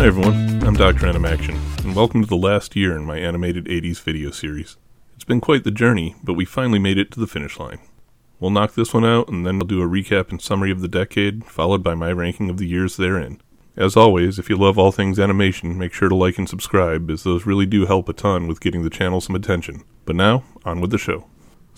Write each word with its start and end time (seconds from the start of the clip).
Hi 0.00 0.06
everyone, 0.06 0.62
I'm 0.62 0.72
Dr. 0.72 1.06
Animaction, 1.06 1.60
and 1.84 1.94
welcome 1.94 2.22
to 2.22 2.26
the 2.26 2.34
last 2.34 2.74
year 2.74 2.96
in 2.96 3.04
my 3.04 3.18
animated 3.18 3.66
80s 3.66 4.00
video 4.00 4.30
series. 4.30 4.78
It's 5.14 5.26
been 5.26 5.42
quite 5.42 5.62
the 5.62 5.70
journey, 5.70 6.16
but 6.24 6.32
we 6.32 6.46
finally 6.46 6.78
made 6.78 6.96
it 6.96 7.10
to 7.10 7.20
the 7.20 7.26
finish 7.26 7.58
line. 7.58 7.80
We'll 8.38 8.50
knock 8.50 8.72
this 8.72 8.94
one 8.94 9.04
out, 9.04 9.28
and 9.28 9.46
then 9.46 9.56
I'll 9.56 9.66
do 9.66 9.82
a 9.82 9.86
recap 9.86 10.30
and 10.30 10.40
summary 10.40 10.70
of 10.70 10.80
the 10.80 10.88
decade, 10.88 11.44
followed 11.44 11.82
by 11.82 11.94
my 11.94 12.12
ranking 12.12 12.48
of 12.48 12.56
the 12.56 12.66
years 12.66 12.96
therein. 12.96 13.42
As 13.76 13.94
always, 13.94 14.38
if 14.38 14.48
you 14.48 14.56
love 14.56 14.78
all 14.78 14.90
things 14.90 15.18
animation, 15.18 15.76
make 15.76 15.92
sure 15.92 16.08
to 16.08 16.14
like 16.14 16.38
and 16.38 16.48
subscribe, 16.48 17.10
as 17.10 17.24
those 17.24 17.44
really 17.44 17.66
do 17.66 17.84
help 17.84 18.08
a 18.08 18.14
ton 18.14 18.46
with 18.46 18.62
getting 18.62 18.84
the 18.84 18.88
channel 18.88 19.20
some 19.20 19.36
attention. 19.36 19.84
But 20.06 20.16
now, 20.16 20.44
on 20.64 20.80
with 20.80 20.92
the 20.92 20.96
show. 20.96 21.26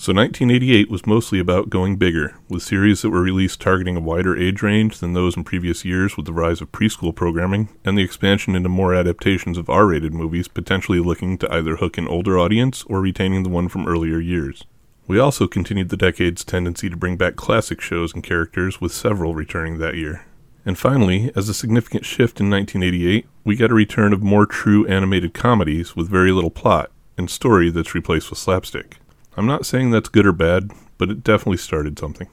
So 0.02 0.12
1988 0.12 0.90
was 0.90 1.06
mostly 1.06 1.38
about 1.38 1.70
going 1.70 1.94
bigger, 1.94 2.34
with 2.48 2.64
series 2.64 3.02
that 3.02 3.10
were 3.10 3.22
released 3.22 3.60
targeting 3.60 3.96
a 3.96 4.00
wider 4.00 4.36
age 4.36 4.60
range 4.60 4.98
than 4.98 5.12
those 5.12 5.36
in 5.36 5.44
previous 5.44 5.84
years 5.84 6.16
with 6.16 6.26
the 6.26 6.32
rise 6.32 6.60
of 6.60 6.72
preschool 6.72 7.14
programming 7.14 7.68
and 7.84 7.96
the 7.96 8.02
expansion 8.02 8.56
into 8.56 8.68
more 8.68 8.92
adaptations 8.94 9.56
of 9.56 9.70
R-rated 9.70 10.12
movies 10.12 10.48
potentially 10.48 10.98
looking 10.98 11.38
to 11.38 11.54
either 11.54 11.76
hook 11.76 11.98
an 11.98 12.08
older 12.08 12.36
audience 12.36 12.82
or 12.88 13.00
retaining 13.00 13.44
the 13.44 13.48
one 13.48 13.68
from 13.68 13.86
earlier 13.86 14.18
years. 14.18 14.64
We 15.06 15.20
also 15.20 15.46
continued 15.46 15.90
the 15.90 15.96
decade's 15.96 16.42
tendency 16.44 16.90
to 16.90 16.96
bring 16.96 17.16
back 17.16 17.36
classic 17.36 17.80
shows 17.80 18.12
and 18.12 18.24
characters 18.24 18.80
with 18.80 18.90
several 18.90 19.36
returning 19.36 19.78
that 19.78 19.94
year. 19.94 20.24
And 20.66 20.76
finally, 20.76 21.30
as 21.36 21.48
a 21.48 21.54
significant 21.54 22.04
shift 22.04 22.40
in 22.40 22.50
1988, 22.50 23.28
we 23.44 23.54
got 23.54 23.70
a 23.70 23.74
return 23.74 24.12
of 24.12 24.20
more 24.20 24.46
true 24.46 24.84
animated 24.88 25.32
comedies 25.32 25.94
with 25.94 26.10
very 26.10 26.32
little 26.32 26.50
plot 26.50 26.90
and 27.16 27.30
story 27.30 27.70
that's 27.70 27.94
replaced 27.94 28.30
with 28.30 28.40
slapstick. 28.40 28.96
I'm 29.34 29.46
not 29.46 29.64
saying 29.64 29.90
that's 29.90 30.10
good 30.10 30.26
or 30.26 30.32
bad, 30.32 30.72
but 30.98 31.10
it 31.10 31.24
definitely 31.24 31.56
started 31.56 31.98
something. 31.98 32.28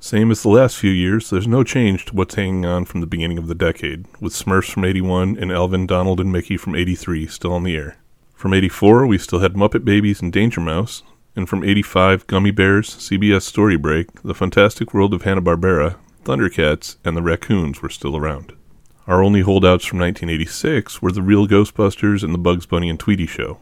Same 0.00 0.30
as 0.30 0.42
the 0.42 0.48
last 0.48 0.78
few 0.78 0.90
years, 0.90 1.28
there's 1.28 1.46
no 1.46 1.62
change 1.62 2.06
to 2.06 2.14
what's 2.14 2.36
hanging 2.36 2.64
on 2.64 2.86
from 2.86 3.00
the 3.00 3.06
beginning 3.06 3.36
of 3.36 3.48
the 3.48 3.54
decade, 3.54 4.06
with 4.20 4.32
Smurfs 4.32 4.70
from 4.70 4.84
81 4.84 5.36
and 5.38 5.52
Alvin, 5.52 5.86
Donald, 5.86 6.20
and 6.20 6.32
Mickey 6.32 6.56
from 6.56 6.74
83 6.74 7.26
still 7.26 7.52
on 7.52 7.64
the 7.64 7.76
air. 7.76 7.98
From 8.34 8.54
84, 8.54 9.06
we 9.06 9.18
still 9.18 9.40
had 9.40 9.54
Muppet 9.54 9.84
Babies 9.84 10.22
and 10.22 10.32
Danger 10.32 10.60
Mouse, 10.60 11.02
and 11.36 11.48
from 11.48 11.64
85, 11.64 12.26
Gummy 12.26 12.50
Bears, 12.50 12.94
CBS 12.94 13.42
Story 13.42 13.76
Break, 13.76 14.22
The 14.22 14.34
Fantastic 14.34 14.94
World 14.94 15.12
of 15.12 15.22
Hanna-Barbera, 15.22 15.96
Thundercats, 16.24 16.96
and 17.04 17.16
the 17.16 17.22
Raccoons 17.22 17.82
were 17.82 17.90
still 17.90 18.16
around. 18.16 18.54
Our 19.06 19.22
only 19.22 19.42
holdouts 19.42 19.84
from 19.84 19.98
1986 19.98 21.02
were 21.02 21.12
The 21.12 21.22
Real 21.22 21.46
Ghostbusters 21.46 22.22
and 22.22 22.32
The 22.32 22.38
Bugs 22.38 22.64
Bunny 22.64 22.88
and 22.88 22.98
Tweety 22.98 23.26
Show. 23.26 23.58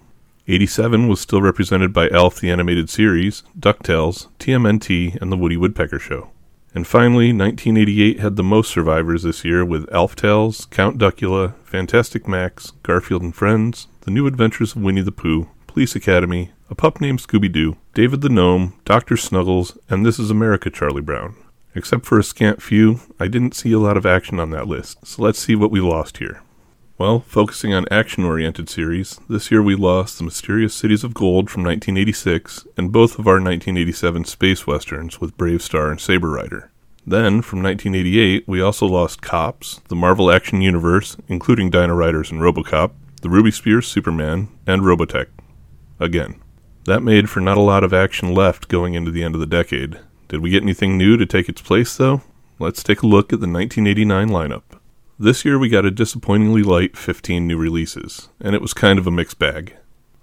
87 0.48 1.08
was 1.08 1.20
still 1.20 1.42
represented 1.42 1.92
by 1.92 2.08
Alf 2.10 2.38
the 2.38 2.52
Animated 2.52 2.88
Series, 2.88 3.42
DuckTales, 3.58 4.28
TMNT, 4.38 5.20
and 5.20 5.32
The 5.32 5.36
Woody 5.36 5.56
Woodpecker 5.56 5.98
Show. 5.98 6.30
And 6.72 6.86
finally, 6.86 7.32
1988 7.32 8.20
had 8.20 8.36
the 8.36 8.44
most 8.44 8.70
survivors 8.70 9.24
this 9.24 9.44
year 9.44 9.64
with 9.64 9.92
Alf 9.92 10.14
Tales, 10.14 10.66
Count 10.66 10.98
Duckula, 10.98 11.54
Fantastic 11.64 12.28
Max, 12.28 12.70
Garfield 12.84 13.22
and 13.22 13.34
Friends, 13.34 13.88
The 14.02 14.12
New 14.12 14.28
Adventures 14.28 14.76
of 14.76 14.82
Winnie 14.82 15.00
the 15.00 15.10
Pooh, 15.10 15.48
Police 15.66 15.96
Academy, 15.96 16.52
A 16.70 16.76
Pup 16.76 17.00
Named 17.00 17.18
Scooby 17.18 17.50
Doo, 17.50 17.76
David 17.94 18.20
the 18.20 18.28
Gnome, 18.28 18.78
Dr. 18.84 19.16
Snuggles, 19.16 19.76
and 19.90 20.06
This 20.06 20.20
Is 20.20 20.30
America 20.30 20.70
Charlie 20.70 21.02
Brown. 21.02 21.34
Except 21.74 22.06
for 22.06 22.20
a 22.20 22.24
scant 22.24 22.62
few, 22.62 23.00
I 23.18 23.26
didn't 23.26 23.56
see 23.56 23.72
a 23.72 23.80
lot 23.80 23.96
of 23.96 24.06
action 24.06 24.38
on 24.38 24.50
that 24.50 24.68
list, 24.68 25.04
so 25.04 25.22
let's 25.22 25.40
see 25.40 25.56
what 25.56 25.72
we 25.72 25.80
lost 25.80 26.18
here. 26.18 26.42
Well, 26.98 27.20
focusing 27.20 27.74
on 27.74 27.84
action 27.90 28.24
oriented 28.24 28.70
series, 28.70 29.20
this 29.28 29.50
year 29.50 29.62
we 29.62 29.74
lost 29.74 30.16
The 30.16 30.24
Mysterious 30.24 30.74
Cities 30.74 31.04
of 31.04 31.12
Gold 31.12 31.50
from 31.50 31.62
1986 31.62 32.66
and 32.78 32.90
both 32.90 33.18
of 33.18 33.26
our 33.26 33.34
1987 33.34 34.24
space 34.24 34.66
westerns 34.66 35.20
with 35.20 35.36
BraveStarr 35.36 35.90
and 35.90 36.00
Saber 36.00 36.30
Rider. 36.30 36.70
Then, 37.06 37.42
from 37.42 37.62
1988, 37.62 38.48
we 38.48 38.62
also 38.62 38.86
lost 38.86 39.20
Cops, 39.20 39.82
the 39.88 39.94
Marvel 39.94 40.30
Action 40.30 40.62
Universe, 40.62 41.18
including 41.28 41.68
Dino 41.68 41.92
Riders 41.92 42.30
and 42.30 42.40
Robocop, 42.40 42.92
the 43.20 43.28
Ruby 43.28 43.50
Spears 43.50 43.86
Superman, 43.86 44.48
and 44.66 44.80
Robotech. 44.80 45.26
Again. 46.00 46.40
That 46.86 47.02
made 47.02 47.28
for 47.28 47.40
not 47.40 47.58
a 47.58 47.60
lot 47.60 47.84
of 47.84 47.92
action 47.92 48.32
left 48.32 48.68
going 48.68 48.94
into 48.94 49.10
the 49.10 49.22
end 49.22 49.34
of 49.34 49.40
the 49.42 49.46
decade. 49.46 50.00
Did 50.28 50.40
we 50.40 50.48
get 50.48 50.62
anything 50.62 50.96
new 50.96 51.18
to 51.18 51.26
take 51.26 51.50
its 51.50 51.60
place, 51.60 51.94
though? 51.94 52.22
Let's 52.58 52.82
take 52.82 53.02
a 53.02 53.06
look 53.06 53.34
at 53.34 53.40
the 53.40 53.46
1989 53.46 54.30
lineup. 54.30 54.62
This 55.18 55.46
year 55.46 55.58
we 55.58 55.70
got 55.70 55.86
a 55.86 55.90
disappointingly 55.90 56.62
light 56.62 56.94
15 56.94 57.46
new 57.46 57.56
releases, 57.56 58.28
and 58.38 58.54
it 58.54 58.60
was 58.60 58.74
kind 58.74 58.98
of 58.98 59.06
a 59.06 59.10
mixed 59.10 59.38
bag. 59.38 59.74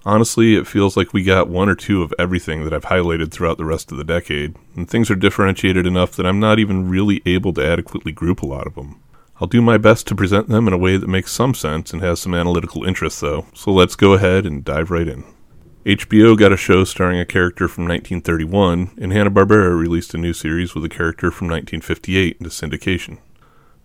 Honestly, 0.06 0.54
it 0.54 0.68
feels 0.68 0.96
like 0.96 1.14
we 1.14 1.24
got 1.24 1.50
one 1.50 1.68
or 1.68 1.74
two 1.74 2.04
of 2.04 2.14
everything 2.20 2.64
that 2.64 2.74
I've 2.74 2.86
highlighted 2.86 3.32
throughout 3.32 3.58
the 3.58 3.66
rest 3.66 3.92
of 3.92 3.98
the 3.98 4.04
decade, 4.04 4.56
and 4.76 4.88
things 4.88 5.10
are 5.10 5.16
differentiated 5.16 5.88
enough 5.88 6.12
that 6.12 6.28
I'm 6.28 6.40
not 6.40 6.60
even 6.60 6.90
really 6.90 7.24
able 7.26 7.54
to 7.54 7.66
adequately 7.66 8.12
group 8.12 8.44
a 8.44 8.46
lot 8.46 8.68
of 8.68 8.76
them. 8.76 9.02
I'll 9.42 9.48
do 9.48 9.64
my 9.64 9.80
best 9.80 10.06
to 10.08 10.16
present 10.16 10.48
them 10.48 10.68
in 10.68 10.74
a 10.74 10.78
way 10.78 10.98
that 10.98 11.10
makes 11.10 11.32
some 11.32 11.56
sense 11.56 11.92
and 11.92 12.04
has 12.04 12.20
some 12.20 12.36
analytical 12.36 12.84
interest, 12.84 13.20
though, 13.20 13.48
so 13.56 13.72
let's 13.72 13.96
go 13.96 14.14
ahead 14.14 14.46
and 14.46 14.64
dive 14.64 14.92
right 14.92 15.08
in. 15.08 15.24
HBO 15.88 16.38
got 16.38 16.54
a 16.54 16.58
show 16.58 16.84
starring 16.84 17.20
a 17.20 17.26
character 17.26 17.68
from 17.68 17.86
1931, 17.86 18.92
and 19.02 19.12
Hanna-Barbera 19.12 19.76
released 19.76 20.14
a 20.14 20.20
new 20.20 20.34
series 20.34 20.76
with 20.76 20.86
a 20.86 20.90
character 20.90 21.32
from 21.32 21.48
1958 21.48 22.38
into 22.40 22.52
syndication. 22.52 23.18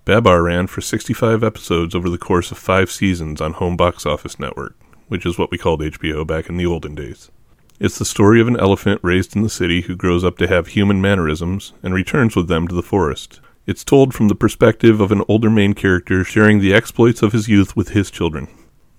Babar 0.08 0.42
ran 0.42 0.68
for 0.68 0.80
65 0.80 1.44
episodes 1.44 1.94
over 1.94 2.08
the 2.08 2.16
course 2.16 2.50
of 2.50 2.56
five 2.56 2.90
seasons 2.90 3.42
on 3.42 3.52
Home 3.52 3.76
Box 3.76 4.06
Office 4.06 4.40
Network, 4.40 4.74
which 5.08 5.26
is 5.26 5.36
what 5.36 5.50
we 5.50 5.58
called 5.58 5.82
HBO 5.82 6.26
back 6.26 6.48
in 6.48 6.56
the 6.56 6.64
olden 6.64 6.94
days. 6.94 7.30
It's 7.78 7.98
the 7.98 8.06
story 8.06 8.40
of 8.40 8.48
an 8.48 8.58
elephant 8.58 9.02
raised 9.04 9.36
in 9.36 9.42
the 9.42 9.50
city 9.50 9.82
who 9.82 9.94
grows 9.94 10.24
up 10.24 10.38
to 10.38 10.48
have 10.48 10.68
human 10.68 11.02
mannerisms 11.02 11.74
and 11.82 11.92
returns 11.92 12.34
with 12.34 12.48
them 12.48 12.66
to 12.68 12.74
the 12.74 12.82
forest. 12.82 13.40
It's 13.66 13.84
told 13.84 14.14
from 14.14 14.28
the 14.28 14.34
perspective 14.34 14.98
of 15.02 15.12
an 15.12 15.24
older 15.28 15.50
main 15.50 15.74
character 15.74 16.24
sharing 16.24 16.60
the 16.60 16.72
exploits 16.72 17.20
of 17.20 17.32
his 17.34 17.48
youth 17.48 17.76
with 17.76 17.90
his 17.90 18.10
children. 18.10 18.48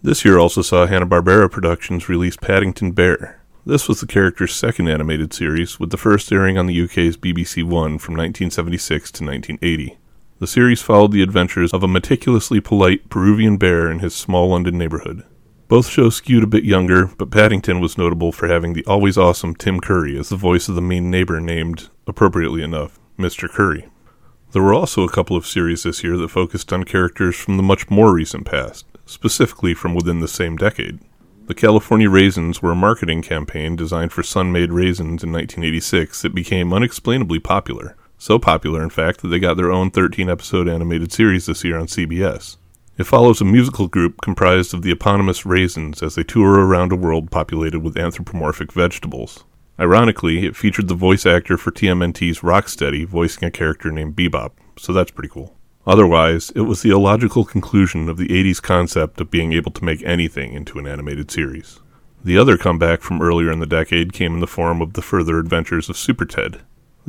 This 0.03 0.23
year 0.23 0.37
also 0.37 0.61
saw 0.61 0.85
Hanna-Barbera 0.85 1.49
Productions 1.49 2.07
release 2.07 2.37
Paddington 2.37 2.91
Bear. 2.91 3.41
This 3.65 3.87
was 3.87 3.99
the 3.99 4.05
character's 4.05 4.53
second 4.53 4.89
animated 4.89 5.33
series, 5.33 5.79
with 5.79 5.89
the 5.89 5.97
first 5.97 6.31
airing 6.31 6.59
on 6.59 6.67
the 6.67 6.81
UK's 6.83 7.17
BBC 7.17 7.63
One 7.63 7.97
from 7.97 8.13
1976 8.13 9.11
to 9.13 9.25
1980. 9.25 9.97
The 10.39 10.47
series 10.47 10.81
followed 10.81 11.11
the 11.11 11.21
adventures 11.21 11.73
of 11.73 11.83
a 11.83 11.87
meticulously 11.87 12.61
polite 12.61 13.09
Peruvian 13.09 13.57
bear 13.57 13.91
in 13.91 13.99
his 13.99 14.15
small 14.15 14.47
London 14.47 14.77
neighborhood. 14.77 15.25
Both 15.67 15.89
shows 15.89 16.15
skewed 16.15 16.43
a 16.43 16.47
bit 16.47 16.63
younger, 16.63 17.07
but 17.17 17.29
Paddington 17.29 17.81
was 17.81 17.97
notable 17.97 18.31
for 18.31 18.47
having 18.47 18.71
the 18.71 18.85
always 18.85 19.17
awesome 19.17 19.53
Tim 19.53 19.81
Curry 19.81 20.17
as 20.17 20.29
the 20.29 20.37
voice 20.37 20.69
of 20.69 20.75
the 20.75 20.81
mean 20.81 21.11
neighbor 21.11 21.41
named, 21.41 21.89
appropriately 22.07 22.63
enough, 22.63 23.01
Mr. 23.17 23.49
Curry. 23.49 23.89
There 24.53 24.63
were 24.63 24.73
also 24.73 25.03
a 25.03 25.11
couple 25.11 25.35
of 25.35 25.45
series 25.45 25.83
this 25.83 26.05
year 26.05 26.15
that 26.15 26.29
focused 26.29 26.71
on 26.71 26.85
characters 26.85 27.35
from 27.35 27.57
the 27.57 27.63
much 27.63 27.89
more 27.89 28.13
recent 28.13 28.45
past, 28.45 28.85
specifically 29.05 29.73
from 29.73 29.93
within 29.93 30.21
the 30.21 30.27
same 30.29 30.55
decade. 30.55 30.99
The 31.47 31.53
California 31.53 32.09
Raisins 32.09 32.61
were 32.61 32.71
a 32.71 32.75
marketing 32.75 33.23
campaign 33.23 33.75
designed 33.75 34.13
for 34.13 34.23
Sun-Maid 34.23 34.71
Raisins 34.71 35.21
in 35.21 35.33
1986 35.33 36.21
that 36.21 36.33
became 36.33 36.71
unexplainably 36.71 37.39
popular. 37.39 37.97
So 38.21 38.37
popular, 38.37 38.83
in 38.83 38.89
fact, 38.89 39.21
that 39.21 39.29
they 39.29 39.39
got 39.39 39.55
their 39.55 39.71
own 39.71 39.91
13 39.91 40.29
episode 40.29 40.67
animated 40.67 41.13
series 41.13 41.45
this 41.45 41.63
year 41.63 41.79
on 41.79 41.87
CBS. 41.87 42.57
It 42.97 43.05
follows 43.05 43.39
a 43.39 43.45
musical 43.45 43.87
group 43.87 44.19
comprised 44.21 44.73
of 44.73 44.81
the 44.81 44.91
eponymous 44.91 45.45
Raisins 45.45 46.03
as 46.03 46.15
they 46.15 46.23
tour 46.23 46.59
around 46.59 46.91
a 46.91 46.97
world 46.97 47.31
populated 47.31 47.79
with 47.79 47.97
anthropomorphic 47.97 48.73
vegetables. 48.73 49.45
Ironically, 49.79 50.45
it 50.45 50.57
featured 50.57 50.89
the 50.89 50.95
voice 50.95 51.25
actor 51.25 51.57
for 51.57 51.71
TMNT's 51.71 52.39
Rocksteady 52.39 53.07
voicing 53.07 53.45
a 53.45 53.51
character 53.51 53.89
named 53.89 54.17
Bebop, 54.17 54.51
so 54.77 54.91
that's 54.91 55.11
pretty 55.11 55.29
cool. 55.29 55.55
Otherwise, 55.87 56.51
it 56.55 56.61
was 56.61 56.81
the 56.81 56.89
illogical 56.89 57.45
conclusion 57.45 58.09
of 58.09 58.17
the 58.17 58.27
80s 58.27 58.61
concept 58.61 59.21
of 59.21 59.31
being 59.31 59.53
able 59.53 59.71
to 59.71 59.85
make 59.85 60.03
anything 60.03 60.51
into 60.51 60.77
an 60.77 60.85
animated 60.85 61.31
series. 61.31 61.79
The 62.21 62.37
other 62.37 62.57
comeback 62.57 62.99
from 62.99 63.21
earlier 63.21 63.49
in 63.49 63.61
the 63.61 63.65
decade 63.65 64.11
came 64.11 64.33
in 64.33 64.41
the 64.41 64.45
form 64.45 64.81
of 64.81 64.91
the 64.91 65.01
further 65.01 65.39
adventures 65.39 65.87
of 65.87 65.95
Super 65.95 66.25
Ted, 66.25 66.59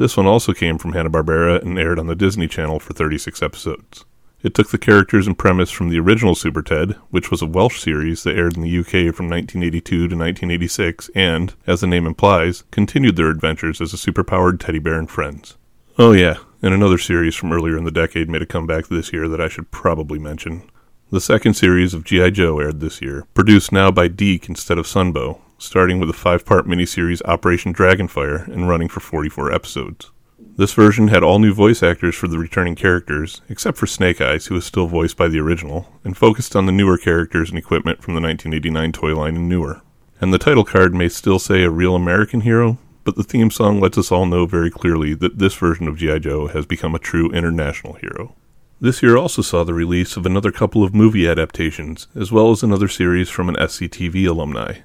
this 0.00 0.16
one 0.16 0.26
also 0.26 0.54
came 0.54 0.78
from 0.78 0.94
Hanna-Barbera 0.94 1.60
and 1.60 1.78
aired 1.78 1.98
on 1.98 2.06
the 2.06 2.14
Disney 2.14 2.48
Channel 2.48 2.80
for 2.80 2.94
36 2.94 3.42
episodes. 3.42 4.06
It 4.42 4.54
took 4.54 4.70
the 4.70 4.78
characters 4.78 5.26
and 5.26 5.36
premise 5.36 5.70
from 5.70 5.90
the 5.90 5.98
original 5.98 6.34
Super 6.34 6.62
Ted, 6.62 6.92
which 7.10 7.30
was 7.30 7.42
a 7.42 7.46
Welsh 7.46 7.82
series 7.82 8.22
that 8.22 8.34
aired 8.34 8.56
in 8.56 8.62
the 8.62 8.78
UK 8.78 9.14
from 9.14 9.28
1982 9.28 9.82
to 9.82 10.16
1986 10.16 11.10
and, 11.14 11.52
as 11.66 11.82
the 11.82 11.86
name 11.86 12.06
implies, 12.06 12.64
continued 12.70 13.16
their 13.16 13.28
adventures 13.28 13.82
as 13.82 13.92
a 13.92 13.98
superpowered 13.98 14.58
teddy 14.58 14.78
bear 14.78 14.98
and 14.98 15.10
friends. 15.10 15.58
Oh 15.98 16.12
yeah, 16.12 16.36
and 16.62 16.72
another 16.72 16.96
series 16.96 17.36
from 17.36 17.52
earlier 17.52 17.76
in 17.76 17.84
the 17.84 17.90
decade 17.90 18.30
made 18.30 18.40
a 18.40 18.46
comeback 18.46 18.86
this 18.86 19.12
year 19.12 19.28
that 19.28 19.40
I 19.40 19.48
should 19.48 19.70
probably 19.70 20.18
mention. 20.18 20.62
The 21.10 21.20
second 21.20 21.54
series 21.54 21.92
of 21.92 22.04
G.I. 22.04 22.30
Joe 22.30 22.58
aired 22.58 22.80
this 22.80 23.02
year, 23.02 23.26
produced 23.34 23.70
now 23.70 23.90
by 23.90 24.08
DiC 24.08 24.48
instead 24.48 24.78
of 24.78 24.86
Sunbow, 24.86 25.40
starting 25.60 26.00
with 26.00 26.08
a 26.08 26.14
five 26.14 26.44
part 26.44 26.66
miniseries 26.66 27.22
Operation 27.26 27.72
Dragonfire 27.72 28.48
and 28.48 28.68
running 28.68 28.88
for 28.88 29.00
44 29.00 29.52
episodes. 29.52 30.10
This 30.56 30.72
version 30.72 31.08
had 31.08 31.22
all 31.22 31.38
new 31.38 31.54
voice 31.54 31.82
actors 31.82 32.16
for 32.16 32.28
the 32.28 32.38
returning 32.38 32.74
characters, 32.74 33.42
except 33.48 33.76
for 33.76 33.86
Snake 33.86 34.20
Eyes, 34.20 34.46
who 34.46 34.54
was 34.54 34.64
still 34.64 34.86
voiced 34.86 35.16
by 35.16 35.28
the 35.28 35.38
original, 35.38 35.86
and 36.02 36.16
focused 36.16 36.56
on 36.56 36.66
the 36.66 36.72
newer 36.72 36.98
characters 36.98 37.50
and 37.50 37.58
equipment 37.58 38.02
from 38.02 38.14
the 38.14 38.20
1989 38.20 38.92
toy 38.92 39.14
line 39.14 39.36
and 39.36 39.48
newer. 39.48 39.82
And 40.20 40.34
the 40.34 40.38
title 40.38 40.64
card 40.64 40.94
may 40.94 41.08
still 41.08 41.38
say 41.38 41.62
a 41.62 41.70
real 41.70 41.94
American 41.94 42.40
hero, 42.40 42.78
but 43.04 43.16
the 43.16 43.22
theme 43.22 43.50
song 43.50 43.80
lets 43.80 43.98
us 43.98 44.10
all 44.10 44.26
know 44.26 44.46
very 44.46 44.70
clearly 44.70 45.14
that 45.14 45.38
this 45.38 45.54
version 45.54 45.88
of 45.88 45.96
G.I. 45.96 46.18
Joe 46.18 46.48
has 46.48 46.66
become 46.66 46.94
a 46.94 46.98
true 46.98 47.30
international 47.30 47.94
hero. 47.94 48.34
This 48.80 49.02
year 49.02 49.16
also 49.16 49.42
saw 49.42 49.62
the 49.62 49.74
release 49.74 50.16
of 50.16 50.24
another 50.24 50.52
couple 50.52 50.82
of 50.82 50.94
movie 50.94 51.28
adaptations, 51.28 52.06
as 52.14 52.32
well 52.32 52.50
as 52.50 52.62
another 52.62 52.88
series 52.88 53.28
from 53.28 53.48
an 53.48 53.56
SCTV 53.56 54.26
alumni. 54.26 54.80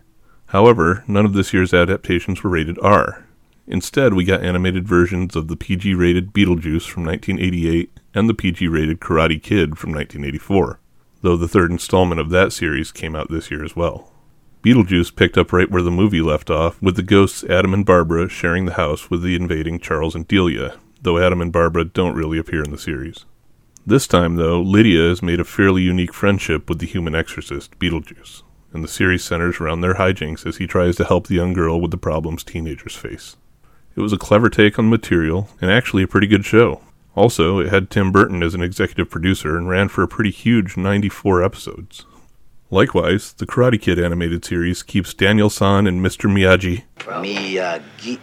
However, 0.47 1.03
none 1.07 1.25
of 1.25 1.33
this 1.33 1.53
year's 1.53 1.73
adaptations 1.73 2.43
were 2.43 2.49
rated 2.49 2.79
R. 2.79 3.25
Instead, 3.67 4.13
we 4.13 4.23
got 4.23 4.43
animated 4.43 4.87
versions 4.87 5.35
of 5.35 5.47
the 5.47 5.55
PG 5.55 5.95
rated 5.95 6.33
Beetlejuice 6.33 6.87
from 6.87 7.05
1988 7.05 7.99
and 8.13 8.29
the 8.29 8.33
PG 8.33 8.67
rated 8.67 8.99
Karate 8.99 9.41
Kid 9.41 9.77
from 9.77 9.91
1984, 9.91 10.79
though 11.21 11.35
the 11.35 11.47
third 11.47 11.71
installment 11.71 12.21
of 12.21 12.29
that 12.29 12.53
series 12.53 12.91
came 12.91 13.15
out 13.15 13.31
this 13.31 13.49
year 13.49 13.63
as 13.63 13.75
well. 13.75 14.11
Beetlejuice 14.63 15.15
picked 15.15 15.37
up 15.37 15.51
right 15.51 15.69
where 15.69 15.81
the 15.81 15.91
movie 15.91 16.21
left 16.21 16.49
off, 16.49 16.81
with 16.81 16.95
the 16.95 17.03
ghosts 17.03 17.43
Adam 17.43 17.73
and 17.73 17.85
Barbara 17.85 18.29
sharing 18.29 18.65
the 18.65 18.73
house 18.73 19.09
with 19.09 19.21
the 19.21 19.35
invading 19.35 19.79
Charles 19.79 20.15
and 20.15 20.27
Delia, 20.27 20.79
though 21.01 21.17
Adam 21.17 21.41
and 21.41 21.51
Barbara 21.51 21.85
don't 21.85 22.15
really 22.15 22.37
appear 22.37 22.63
in 22.63 22.71
the 22.71 22.77
series. 22.77 23.25
This 23.85 24.07
time, 24.07 24.35
though, 24.35 24.59
Lydia 24.59 25.09
has 25.09 25.21
made 25.21 25.39
a 25.39 25.43
fairly 25.43 25.83
unique 25.83 26.13
friendship 26.13 26.67
with 26.67 26.79
the 26.79 26.87
human 26.87 27.13
exorcist, 27.13 27.77
Beetlejuice, 27.77 28.41
and 28.75 28.83
the 28.83 28.89
series 28.89 29.23
centers 29.23 29.61
around 29.61 29.79
their 29.79 29.93
hijinks 29.93 30.45
as 30.45 30.57
he 30.57 30.67
tries 30.67 30.97
to 30.97 31.05
help 31.05 31.27
the 31.27 31.35
young 31.35 31.53
girl 31.53 31.79
with 31.79 31.91
the 31.91 31.97
problems 31.97 32.43
teenagers 32.43 32.93
face. 32.93 33.37
It 33.95 34.01
was 34.01 34.11
a 34.11 34.17
clever 34.17 34.49
take 34.49 34.77
on 34.77 34.85
the 34.85 34.97
material, 34.97 35.47
and 35.61 35.71
actually 35.71 36.03
a 36.03 36.07
pretty 36.07 36.27
good 36.27 36.43
show. 36.43 36.81
Also, 37.15 37.59
it 37.59 37.69
had 37.69 37.89
Tim 37.89 38.11
Burton 38.11 38.43
as 38.43 38.53
an 38.53 38.61
executive 38.61 39.09
producer 39.09 39.55
and 39.55 39.69
ran 39.69 39.87
for 39.87 40.03
a 40.03 40.07
pretty 40.09 40.29
huge 40.29 40.75
94 40.75 41.41
episodes. 41.41 42.05
Likewise, 42.69 43.31
the 43.31 43.45
Karate 43.45 43.79
Kid 43.79 43.97
animated 43.97 44.43
series 44.43 44.83
keeps 44.83 45.13
Daniel 45.13 45.49
San 45.49 45.87
and 45.87 46.05
Mr. 46.05 46.29
Miyagi, 46.29 46.83
Miyagi. 46.97 48.19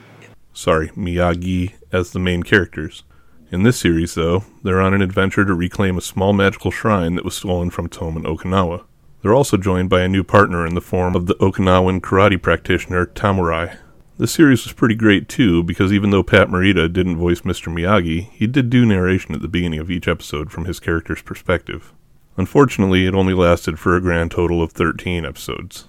sorry, 0.52 0.88
Miyagi, 0.88 1.72
as 1.90 2.10
the 2.10 2.19
main 2.19 2.43
characters. 2.43 3.05
In 3.50 3.62
this 3.62 3.81
series, 3.81 4.14
though, 4.14 4.44
they're 4.62 4.82
on 4.82 4.93
an 4.93 5.00
adventure 5.00 5.46
to 5.46 5.55
reclaim 5.55 5.96
a 5.96 6.02
small 6.02 6.34
magical 6.34 6.70
shrine 6.70 7.14
that 7.14 7.25
was 7.25 7.37
stolen 7.37 7.70
from 7.70 7.88
Tome 7.88 8.19
in 8.19 8.25
Okinawa. 8.25 8.84
They're 9.22 9.34
also 9.34 9.56
joined 9.56 9.88
by 9.88 10.02
a 10.02 10.08
new 10.08 10.24
partner 10.24 10.66
in 10.66 10.74
the 10.74 10.80
form 10.80 11.14
of 11.14 11.26
the 11.26 11.36
Okinawan 11.36 12.00
karate 12.00 12.42
practitioner 12.42 13.06
Tamurai. 13.06 13.76
The 14.19 14.26
series 14.26 14.64
was 14.64 14.72
pretty 14.72 14.96
great 14.96 15.28
too, 15.28 15.62
because 15.62 15.92
even 15.92 16.10
though 16.10 16.24
Pat 16.24 16.48
Morita 16.48 16.92
didn't 16.92 17.16
voice 17.16 17.42
Mr. 17.42 17.72
Miyagi, 17.72 18.30
he 18.32 18.48
did 18.48 18.69
do 18.69 18.84
narration 18.84 19.34
at 19.34 19.40
the 19.40 19.48
beginning 19.48 19.78
of 19.78 19.90
each 19.90 20.08
episode 20.08 20.50
from 20.50 20.64
his 20.64 20.80
character's 20.80 21.22
perspective. 21.22 21.92
Unfortunately, 22.36 23.06
it 23.06 23.14
only 23.14 23.32
lasted 23.32 23.78
for 23.78 23.96
a 23.96 24.00
grand 24.00 24.32
total 24.32 24.60
of 24.60 24.72
13 24.72 25.24
episodes. 25.24 25.86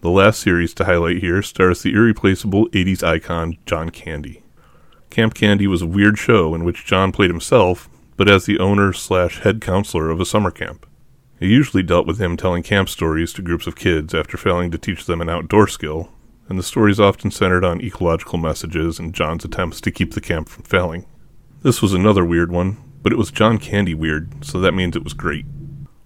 The 0.00 0.10
last 0.10 0.40
series 0.40 0.72
to 0.74 0.86
highlight 0.86 1.18
here 1.18 1.42
stars 1.42 1.82
the 1.82 1.92
irreplaceable 1.92 2.68
80s 2.70 3.02
icon 3.02 3.58
John 3.66 3.90
Candy. 3.90 4.42
Camp 5.10 5.34
Candy 5.34 5.66
was 5.66 5.82
a 5.82 5.86
weird 5.86 6.18
show 6.18 6.54
in 6.54 6.64
which 6.64 6.86
John 6.86 7.12
played 7.12 7.30
himself, 7.30 7.88
but 8.16 8.30
as 8.30 8.46
the 8.46 8.58
owner 8.58 8.92
slash 8.92 9.40
head 9.40 9.60
counselor 9.60 10.08
of 10.08 10.20
a 10.20 10.26
summer 10.26 10.50
camp. 10.50 10.86
It 11.42 11.50
usually 11.50 11.82
dealt 11.82 12.06
with 12.06 12.20
him 12.20 12.36
telling 12.36 12.62
camp 12.62 12.88
stories 12.88 13.32
to 13.32 13.42
groups 13.42 13.66
of 13.66 13.74
kids 13.74 14.14
after 14.14 14.36
failing 14.36 14.70
to 14.70 14.78
teach 14.78 15.06
them 15.06 15.20
an 15.20 15.28
outdoor 15.28 15.66
skill, 15.66 16.08
and 16.48 16.56
the 16.56 16.62
stories 16.62 17.00
often 17.00 17.32
centered 17.32 17.64
on 17.64 17.80
ecological 17.80 18.38
messages 18.38 19.00
and 19.00 19.12
John's 19.12 19.44
attempts 19.44 19.80
to 19.80 19.90
keep 19.90 20.14
the 20.14 20.20
camp 20.20 20.48
from 20.48 20.62
failing. 20.62 21.04
This 21.62 21.82
was 21.82 21.94
another 21.94 22.24
weird 22.24 22.52
one, 22.52 22.76
but 23.02 23.10
it 23.12 23.18
was 23.18 23.32
John 23.32 23.58
Candy 23.58 23.92
weird, 23.92 24.44
so 24.44 24.60
that 24.60 24.70
means 24.70 24.94
it 24.94 25.02
was 25.02 25.14
great. 25.14 25.44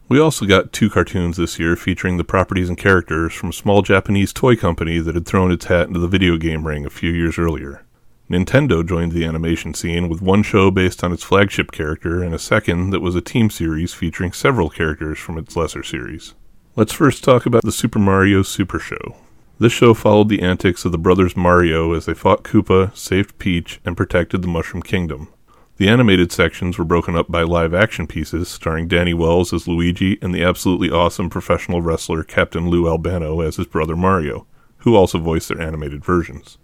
We 0.09 0.19
also 0.19 0.47
got 0.47 0.73
two 0.73 0.89
cartoons 0.89 1.37
this 1.37 1.59
year 1.59 1.77
featuring 1.77 2.17
the 2.17 2.25
properties 2.25 2.71
and 2.71 2.79
characters 2.79 3.35
from 3.35 3.51
a 3.51 3.53
small 3.53 3.83
Japanese 3.83 4.33
toy 4.33 4.57
company 4.57 5.01
that 5.01 5.17
had 5.17 5.27
thrown 5.27 5.53
its 5.53 5.67
hat 5.67 5.89
into 5.89 6.01
the 6.01 6.09
video 6.09 6.39
game 6.39 6.67
ring 6.67 6.87
a 6.87 6.91
few 6.91 7.13
years 7.13 7.37
earlier. 7.37 7.86
Nintendo 8.29 8.85
joined 8.85 9.13
the 9.13 9.25
animation 9.25 9.73
scene 9.73 10.09
with 10.09 10.21
one 10.21 10.43
show 10.43 10.69
based 10.73 11.05
on 11.05 11.13
its 11.13 11.23
flagship 11.23 11.71
character 11.71 12.25
and 12.25 12.35
a 12.35 12.41
second 12.41 12.91
that 12.91 13.01
was 13.01 13.15
a 13.15 13.21
team 13.21 13.51
series 13.51 13.95
featuring 13.95 14.33
several 14.33 14.69
characters 14.69 15.17
from 15.17 15.39
its 15.39 15.55
lesser 15.55 15.85
series. 15.85 16.35
Let's 16.75 16.93
first 16.93 17.23
talk 17.23 17.47
about 17.47 17.63
the 17.63 17.71
Super 17.71 18.01
Mario 18.01 18.43
Super 18.43 18.81
Show. 18.81 19.17
This 19.61 19.73
show 19.73 19.95
followed 19.95 20.29
the 20.29 20.43
antics 20.43 20.85
of 20.85 20.91
the 20.91 20.99
brothers 20.99 21.37
Mario 21.37 21.93
as 21.93 22.07
they 22.07 22.15
fought 22.15 22.43
Koopa, 22.43 22.95
saved 22.97 23.39
Peach, 23.39 23.81
and 23.85 23.97
protected 23.97 24.43
the 24.43 24.49
Mushroom 24.49 24.83
Kingdom. 24.83 25.29
The 25.77 25.89
animated 25.89 26.33
sections 26.33 26.79
were 26.79 26.85
broken 26.85 27.17
up 27.17 27.31
by 27.31 27.43
live 27.43 27.75
action 27.75 28.09
pieces 28.09 28.49
starring 28.49 28.89
Danny 28.89 29.15
Wells 29.15 29.53
as 29.53 29.69
Luigi 29.69 30.19
and 30.21 30.35
the 30.35 30.43
absolutely 30.43 30.91
awesome 30.91 31.31
professional 31.31 31.81
wrestler 31.81 32.25
Captain 32.25 32.69
Lou 32.71 32.89
Albano 32.89 33.41
as 33.41 33.55
his 33.55 33.67
brother 33.67 33.95
Mario, 33.95 34.47
who 34.79 34.97
also 34.97 35.19
voiced 35.19 35.49
their 35.49 35.63
animated 35.63 36.05
versions. 36.05 36.59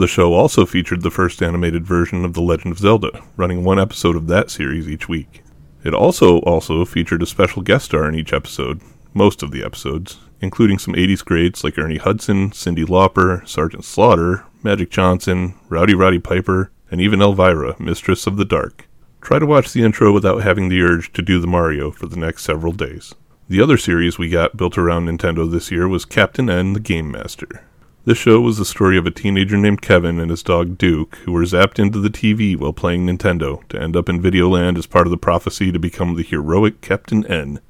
The 0.00 0.08
show 0.08 0.32
also 0.32 0.64
featured 0.64 1.02
the 1.02 1.10
first 1.10 1.42
animated 1.42 1.84
version 1.84 2.24
of 2.24 2.32
The 2.32 2.40
Legend 2.40 2.72
of 2.72 2.78
Zelda, 2.78 3.22
running 3.36 3.64
one 3.64 3.78
episode 3.78 4.16
of 4.16 4.28
that 4.28 4.50
series 4.50 4.88
each 4.88 5.10
week. 5.10 5.42
It 5.84 5.92
also 5.92 6.38
also 6.38 6.86
featured 6.86 7.22
a 7.22 7.26
special 7.26 7.60
guest 7.60 7.84
star 7.84 8.08
in 8.08 8.14
each 8.14 8.32
episode, 8.32 8.80
most 9.12 9.42
of 9.42 9.50
the 9.50 9.62
episodes, 9.62 10.16
including 10.40 10.78
some 10.78 10.94
80s 10.94 11.22
greats 11.22 11.62
like 11.62 11.76
Ernie 11.76 11.98
Hudson, 11.98 12.48
Cyndi 12.48 12.86
Lauper, 12.86 13.46
Sergeant 13.46 13.84
Slaughter, 13.84 14.46
Magic 14.62 14.88
Johnson, 14.88 15.52
Rowdy 15.68 15.94
Roddy 15.94 16.18
Piper, 16.18 16.70
and 16.90 17.02
even 17.02 17.20
Elvira, 17.20 17.76
Mistress 17.78 18.26
of 18.26 18.38
the 18.38 18.46
Dark. 18.46 18.88
Try 19.20 19.38
to 19.38 19.44
watch 19.44 19.74
the 19.74 19.82
intro 19.82 20.14
without 20.14 20.42
having 20.42 20.70
the 20.70 20.80
urge 20.80 21.12
to 21.12 21.20
do 21.20 21.38
the 21.42 21.46
Mario 21.46 21.90
for 21.90 22.06
the 22.06 22.16
next 22.18 22.44
several 22.44 22.72
days. 22.72 23.14
The 23.50 23.60
other 23.60 23.76
series 23.76 24.16
we 24.16 24.30
got 24.30 24.56
built 24.56 24.78
around 24.78 25.08
Nintendo 25.08 25.50
this 25.50 25.70
year 25.70 25.86
was 25.86 26.06
Captain 26.06 26.48
N 26.48 26.72
the 26.72 26.80
Game 26.80 27.10
Master. 27.10 27.64
This 28.06 28.16
show 28.16 28.40
was 28.40 28.56
the 28.56 28.64
story 28.64 28.96
of 28.96 29.06
a 29.06 29.10
teenager 29.10 29.58
named 29.58 29.82
Kevin 29.82 30.18
and 30.18 30.30
his 30.30 30.42
dog 30.42 30.78
Duke, 30.78 31.16
who 31.24 31.32
were 31.32 31.42
zapped 31.42 31.78
into 31.78 32.00
the 32.00 32.08
TV 32.08 32.56
while 32.56 32.72
playing 32.72 33.06
Nintendo 33.06 33.66
to 33.68 33.80
end 33.80 33.94
up 33.94 34.08
in 34.08 34.22
Videoland 34.22 34.78
as 34.78 34.86
part 34.86 35.06
of 35.06 35.10
the 35.10 35.18
prophecy 35.18 35.70
to 35.70 35.78
become 35.78 36.14
the 36.14 36.22
heroic 36.22 36.80
Captain 36.80 37.26
N. 37.26 37.60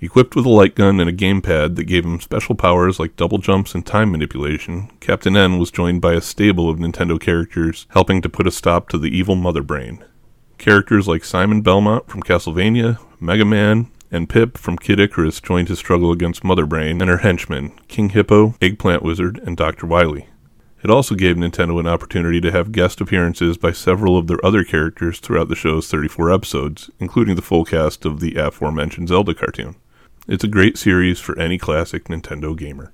Equipped 0.00 0.34
with 0.34 0.44
a 0.46 0.50
light 0.50 0.74
gun 0.74 0.98
and 0.98 1.08
a 1.08 1.12
gamepad 1.12 1.76
that 1.76 1.84
gave 1.84 2.04
him 2.04 2.20
special 2.20 2.56
powers 2.56 2.98
like 2.98 3.14
double 3.14 3.38
jumps 3.38 3.72
and 3.72 3.86
time 3.86 4.10
manipulation, 4.10 4.90
Captain 4.98 5.36
N 5.36 5.58
was 5.58 5.70
joined 5.70 6.00
by 6.00 6.14
a 6.14 6.20
stable 6.20 6.68
of 6.68 6.78
Nintendo 6.78 7.18
characters 7.20 7.86
helping 7.90 8.20
to 8.20 8.28
put 8.28 8.48
a 8.48 8.50
stop 8.50 8.88
to 8.88 8.98
the 8.98 9.16
evil 9.16 9.36
Mother 9.36 9.62
Brain. 9.62 10.04
Characters 10.58 11.06
like 11.06 11.22
Simon 11.22 11.62
Belmont 11.62 12.08
from 12.08 12.24
Castlevania, 12.24 12.98
Mega 13.20 13.44
Man, 13.44 13.92
and 14.10 14.28
Pip 14.28 14.56
from 14.56 14.78
Kid 14.78 15.00
Icarus 15.00 15.40
joined 15.40 15.68
his 15.68 15.78
struggle 15.78 16.12
against 16.12 16.44
Mother 16.44 16.66
Brain 16.66 17.00
and 17.00 17.10
her 17.10 17.18
henchmen, 17.18 17.72
King 17.88 18.10
Hippo, 18.10 18.54
Eggplant 18.60 19.02
Wizard, 19.02 19.40
and 19.44 19.56
Dr. 19.56 19.86
Wily. 19.86 20.28
It 20.82 20.90
also 20.90 21.14
gave 21.14 21.36
Nintendo 21.36 21.80
an 21.80 21.88
opportunity 21.88 22.40
to 22.40 22.52
have 22.52 22.70
guest 22.70 23.00
appearances 23.00 23.56
by 23.56 23.72
several 23.72 24.16
of 24.16 24.28
their 24.28 24.44
other 24.46 24.62
characters 24.62 25.18
throughout 25.18 25.48
the 25.48 25.56
show's 25.56 25.88
34 25.88 26.32
episodes, 26.32 26.90
including 27.00 27.34
the 27.34 27.42
full 27.42 27.64
cast 27.64 28.04
of 28.04 28.20
the 28.20 28.36
aforementioned 28.36 29.08
Zelda 29.08 29.34
cartoon. 29.34 29.74
It's 30.28 30.44
a 30.44 30.48
great 30.48 30.78
series 30.78 31.18
for 31.18 31.36
any 31.38 31.58
classic 31.58 32.04
Nintendo 32.04 32.56
gamer. 32.56 32.92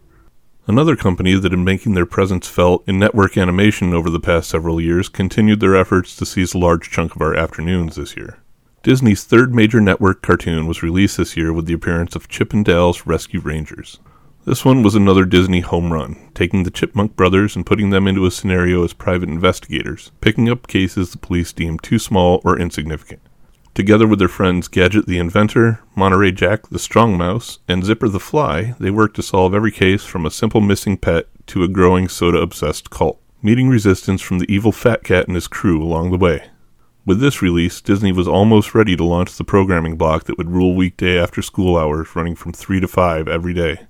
Another 0.66 0.96
company 0.96 1.34
that 1.34 1.42
had 1.42 1.50
been 1.50 1.64
making 1.64 1.92
their 1.92 2.06
presence 2.06 2.48
felt 2.48 2.88
in 2.88 2.98
network 2.98 3.36
animation 3.36 3.92
over 3.92 4.08
the 4.08 4.18
past 4.18 4.48
several 4.48 4.80
years 4.80 5.10
continued 5.10 5.60
their 5.60 5.76
efforts 5.76 6.16
to 6.16 6.24
seize 6.24 6.54
a 6.54 6.58
large 6.58 6.90
chunk 6.90 7.14
of 7.14 7.20
our 7.20 7.34
afternoons 7.34 7.96
this 7.96 8.16
year. 8.16 8.38
Disney's 8.84 9.24
third 9.24 9.54
major 9.54 9.80
network 9.80 10.20
cartoon 10.20 10.66
was 10.66 10.82
released 10.82 11.16
this 11.16 11.38
year 11.38 11.54
with 11.54 11.64
the 11.64 11.72
appearance 11.72 12.14
of 12.14 12.28
Chip 12.28 12.52
and 12.52 12.62
Dale's 12.62 13.06
Rescue 13.06 13.40
Rangers. 13.40 13.98
This 14.44 14.62
one 14.62 14.82
was 14.82 14.94
another 14.94 15.24
Disney 15.24 15.60
home 15.60 15.90
run, 15.90 16.30
taking 16.34 16.64
the 16.64 16.70
Chipmunk 16.70 17.16
brothers 17.16 17.56
and 17.56 17.64
putting 17.64 17.88
them 17.88 18.06
into 18.06 18.26
a 18.26 18.30
scenario 18.30 18.84
as 18.84 18.92
private 18.92 19.30
investigators, 19.30 20.12
picking 20.20 20.50
up 20.50 20.66
cases 20.66 21.10
the 21.10 21.16
police 21.16 21.50
deemed 21.50 21.82
too 21.82 21.98
small 21.98 22.42
or 22.44 22.58
insignificant. 22.58 23.22
Together 23.72 24.06
with 24.06 24.18
their 24.18 24.28
friends 24.28 24.68
Gadget 24.68 25.06
the 25.06 25.16
Inventor, 25.16 25.80
Monterey 25.96 26.32
Jack 26.32 26.68
the 26.68 26.78
Strong 26.78 27.16
Mouse, 27.16 27.60
and 27.66 27.84
Zipper 27.84 28.10
the 28.10 28.20
Fly, 28.20 28.74
they 28.78 28.90
work 28.90 29.14
to 29.14 29.22
solve 29.22 29.54
every 29.54 29.72
case 29.72 30.04
from 30.04 30.26
a 30.26 30.30
simple 30.30 30.60
missing 30.60 30.98
pet 30.98 31.26
to 31.46 31.62
a 31.62 31.68
growing 31.68 32.06
soda 32.06 32.36
obsessed 32.36 32.90
cult, 32.90 33.18
meeting 33.40 33.70
resistance 33.70 34.20
from 34.20 34.40
the 34.40 34.52
evil 34.52 34.72
Fat 34.72 35.04
Cat 35.04 35.26
and 35.26 35.36
his 35.36 35.48
crew 35.48 35.82
along 35.82 36.10
the 36.10 36.18
way. 36.18 36.50
With 37.06 37.20
this 37.20 37.42
release, 37.42 37.82
Disney 37.82 38.12
was 38.12 38.26
almost 38.26 38.74
ready 38.74 38.96
to 38.96 39.04
launch 39.04 39.36
the 39.36 39.44
programming 39.44 39.96
block 39.96 40.24
that 40.24 40.38
would 40.38 40.50
rule 40.50 40.74
weekday 40.74 41.18
after 41.18 41.42
school 41.42 41.76
hours 41.76 42.16
running 42.16 42.34
from 42.34 42.54
3 42.54 42.80
to 42.80 42.88
5 42.88 43.28
every 43.28 43.52
day. 43.52 43.80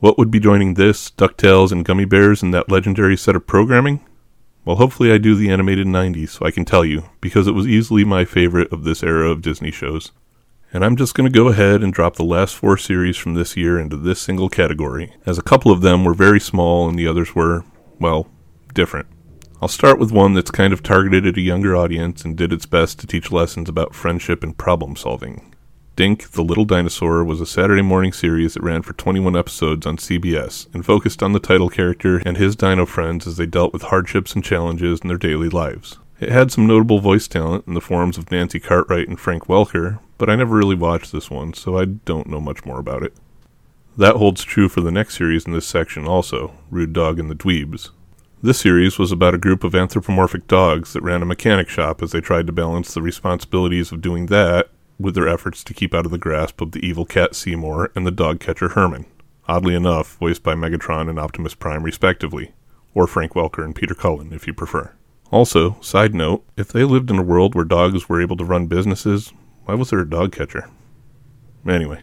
What 0.00 0.18
would 0.18 0.28
be 0.28 0.40
joining 0.40 0.74
this, 0.74 1.08
DuckTales, 1.12 1.70
and 1.70 1.84
Gummy 1.84 2.04
Bears 2.04 2.42
in 2.42 2.50
that 2.50 2.68
legendary 2.68 3.16
set 3.16 3.36
of 3.36 3.46
programming? 3.46 4.04
Well, 4.64 4.74
hopefully 4.74 5.12
I 5.12 5.18
do 5.18 5.36
the 5.36 5.50
animated 5.50 5.86
90s 5.86 6.30
so 6.30 6.46
I 6.46 6.50
can 6.50 6.64
tell 6.64 6.84
you, 6.84 7.04
because 7.20 7.46
it 7.46 7.52
was 7.52 7.68
easily 7.68 8.02
my 8.02 8.24
favorite 8.24 8.72
of 8.72 8.82
this 8.82 9.04
era 9.04 9.30
of 9.30 9.40
Disney 9.40 9.70
shows. 9.70 10.10
And 10.72 10.84
I'm 10.84 10.96
just 10.96 11.14
going 11.14 11.32
to 11.32 11.38
go 11.38 11.46
ahead 11.46 11.80
and 11.80 11.92
drop 11.92 12.16
the 12.16 12.24
last 12.24 12.56
four 12.56 12.76
series 12.76 13.16
from 13.16 13.34
this 13.34 13.56
year 13.56 13.78
into 13.78 13.96
this 13.96 14.20
single 14.20 14.48
category, 14.48 15.14
as 15.24 15.38
a 15.38 15.42
couple 15.42 15.70
of 15.70 15.82
them 15.82 16.02
were 16.04 16.12
very 16.12 16.40
small 16.40 16.88
and 16.88 16.98
the 16.98 17.06
others 17.06 17.36
were, 17.36 17.64
well, 18.00 18.26
different. 18.72 19.06
I'll 19.64 19.68
start 19.68 19.98
with 19.98 20.12
one 20.12 20.34
that's 20.34 20.50
kind 20.50 20.74
of 20.74 20.82
targeted 20.82 21.24
at 21.24 21.38
a 21.38 21.40
younger 21.40 21.74
audience 21.74 22.22
and 22.22 22.36
did 22.36 22.52
its 22.52 22.66
best 22.66 22.98
to 22.98 23.06
teach 23.06 23.32
lessons 23.32 23.66
about 23.66 23.94
friendship 23.94 24.44
and 24.44 24.54
problem 24.54 24.94
solving. 24.94 25.54
Dink, 25.96 26.32
the 26.32 26.44
Little 26.44 26.66
Dinosaur 26.66 27.24
was 27.24 27.40
a 27.40 27.46
Saturday 27.46 27.80
morning 27.80 28.12
series 28.12 28.52
that 28.52 28.62
ran 28.62 28.82
for 28.82 28.92
21 28.92 29.34
episodes 29.34 29.86
on 29.86 29.96
CBS 29.96 30.66
and 30.74 30.84
focused 30.84 31.22
on 31.22 31.32
the 31.32 31.40
title 31.40 31.70
character 31.70 32.18
and 32.26 32.36
his 32.36 32.54
dino 32.54 32.84
friends 32.84 33.26
as 33.26 33.38
they 33.38 33.46
dealt 33.46 33.72
with 33.72 33.84
hardships 33.84 34.34
and 34.34 34.44
challenges 34.44 35.00
in 35.00 35.08
their 35.08 35.16
daily 35.16 35.48
lives. 35.48 35.98
It 36.20 36.28
had 36.28 36.52
some 36.52 36.66
notable 36.66 37.00
voice 37.00 37.26
talent 37.26 37.66
in 37.66 37.72
the 37.72 37.80
forms 37.80 38.18
of 38.18 38.30
Nancy 38.30 38.60
Cartwright 38.60 39.08
and 39.08 39.18
Frank 39.18 39.46
Welker, 39.46 39.98
but 40.18 40.28
I 40.28 40.36
never 40.36 40.56
really 40.56 40.76
watched 40.76 41.10
this 41.10 41.30
one, 41.30 41.54
so 41.54 41.78
I 41.78 41.86
don't 41.86 42.28
know 42.28 42.38
much 42.38 42.66
more 42.66 42.80
about 42.80 43.02
it. 43.02 43.14
That 43.96 44.16
holds 44.16 44.44
true 44.44 44.68
for 44.68 44.82
the 44.82 44.92
next 44.92 45.16
series 45.16 45.46
in 45.46 45.54
this 45.54 45.66
section 45.66 46.06
also, 46.06 46.52
Rude 46.70 46.92
Dog 46.92 47.18
and 47.18 47.30
the 47.30 47.34
Dweebs. 47.34 47.88
This 48.44 48.60
series 48.60 48.98
was 48.98 49.10
about 49.10 49.32
a 49.32 49.38
group 49.38 49.64
of 49.64 49.74
anthropomorphic 49.74 50.46
dogs 50.48 50.92
that 50.92 51.02
ran 51.02 51.22
a 51.22 51.24
mechanic 51.24 51.70
shop 51.70 52.02
as 52.02 52.12
they 52.12 52.20
tried 52.20 52.46
to 52.46 52.52
balance 52.52 52.92
the 52.92 53.00
responsibilities 53.00 53.90
of 53.90 54.02
doing 54.02 54.26
that 54.26 54.68
with 55.00 55.14
their 55.14 55.26
efforts 55.26 55.64
to 55.64 55.72
keep 55.72 55.94
out 55.94 56.04
of 56.04 56.12
the 56.12 56.18
grasp 56.18 56.60
of 56.60 56.72
the 56.72 56.86
evil 56.86 57.06
cat 57.06 57.34
Seymour 57.34 57.90
and 57.96 58.06
the 58.06 58.10
dog 58.10 58.40
catcher 58.40 58.68
Herman, 58.68 59.06
oddly 59.48 59.74
enough, 59.74 60.18
voiced 60.18 60.42
by 60.42 60.52
Megatron 60.52 61.08
and 61.08 61.18
Optimus 61.18 61.54
Prime 61.54 61.82
respectively, 61.82 62.52
or 62.92 63.06
Frank 63.06 63.32
Welker 63.32 63.64
and 63.64 63.74
Peter 63.74 63.94
Cullen 63.94 64.30
if 64.30 64.46
you 64.46 64.52
prefer. 64.52 64.92
Also, 65.30 65.80
side 65.80 66.14
note, 66.14 66.44
if 66.54 66.68
they 66.70 66.84
lived 66.84 67.10
in 67.10 67.18
a 67.18 67.22
world 67.22 67.54
where 67.54 67.64
dogs 67.64 68.10
were 68.10 68.20
able 68.20 68.36
to 68.36 68.44
run 68.44 68.66
businesses, 68.66 69.32
why 69.64 69.74
was 69.74 69.88
there 69.88 70.00
a 70.00 70.10
dog 70.10 70.32
catcher? 70.32 70.68
Anyway, 71.66 72.02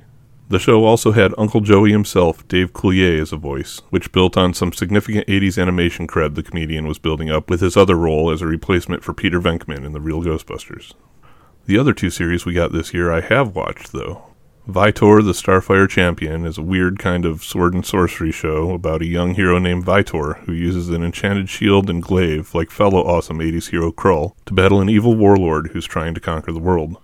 the 0.51 0.59
show 0.59 0.83
also 0.83 1.13
had 1.13 1.33
Uncle 1.37 1.61
Joey 1.61 1.91
himself, 1.91 2.45
Dave 2.49 2.73
Coulier, 2.73 3.21
as 3.21 3.31
a 3.31 3.37
voice, 3.37 3.81
which 3.89 4.11
built 4.11 4.35
on 4.35 4.53
some 4.53 4.73
significant 4.73 5.25
80s 5.27 5.59
animation 5.59 6.07
cred 6.07 6.35
the 6.35 6.43
comedian 6.43 6.87
was 6.87 6.99
building 6.99 7.31
up 7.31 7.49
with 7.49 7.61
his 7.61 7.77
other 7.77 7.95
role 7.95 8.29
as 8.29 8.41
a 8.41 8.47
replacement 8.47 9.01
for 9.01 9.13
Peter 9.13 9.39
Venkman 9.39 9.85
in 9.85 9.93
The 9.93 10.01
Real 10.01 10.21
Ghostbusters. 10.21 10.93
The 11.65 11.77
other 11.77 11.93
two 11.93 12.09
series 12.09 12.45
we 12.45 12.53
got 12.53 12.73
this 12.73 12.93
year 12.93 13.11
I 13.11 13.21
have 13.21 13.55
watched, 13.55 13.93
though. 13.93 14.23
Vytor 14.67 15.23
the 15.23 15.31
Starfire 15.31 15.89
Champion 15.89 16.45
is 16.45 16.57
a 16.57 16.61
weird 16.61 16.99
kind 16.99 17.25
of 17.25 17.43
sword 17.43 17.73
and 17.73 17.85
sorcery 17.85 18.31
show 18.31 18.73
about 18.73 19.01
a 19.01 19.07
young 19.07 19.33
hero 19.33 19.57
named 19.57 19.85
Vytor 19.85 20.39
who 20.39 20.51
uses 20.51 20.89
an 20.89 21.03
enchanted 21.03 21.49
shield 21.49 21.89
and 21.89 22.03
glaive, 22.03 22.53
like 22.53 22.69
fellow 22.69 22.99
awesome 22.99 23.39
80s 23.39 23.69
hero 23.69 23.91
Krull, 23.91 24.35
to 24.45 24.53
battle 24.53 24.81
an 24.81 24.89
evil 24.89 25.15
warlord 25.15 25.71
who's 25.71 25.85
trying 25.85 26.13
to 26.13 26.19
conquer 26.19 26.51
the 26.51 26.59
world. 26.59 26.97